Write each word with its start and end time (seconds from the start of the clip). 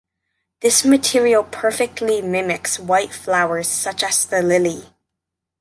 This 0.61 0.83
material 0.83 1.43
perfectly 1.43 2.23
mimics 2.23 2.79
white 2.79 3.13
flowers 3.13 3.67
such 3.67 4.01
as 4.01 4.25
the 4.25 4.41
lily. 4.41 4.87